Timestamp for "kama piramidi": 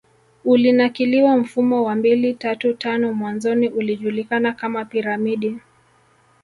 4.53-5.57